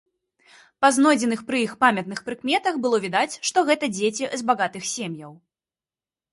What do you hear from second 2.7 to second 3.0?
было